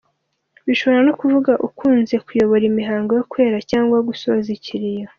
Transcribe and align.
Bishobora 0.67 1.01
no 1.07 1.13
kuvuga 1.19 1.51
ukunze 1.67 2.15
kuyobora 2.25 2.63
Imihango 2.71 3.11
yo 3.19 3.23
kwera 3.31 3.57
cyangwa 3.71 3.93
yo 3.97 4.03
gusoza 4.09 4.47
ikiriyo. 4.57 5.07